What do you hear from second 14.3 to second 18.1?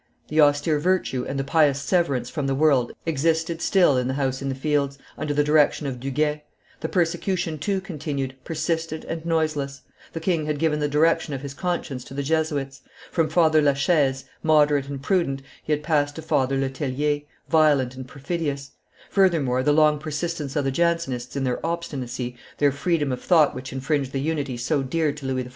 moderate and prudent, he had passed to Father Letellier, violent and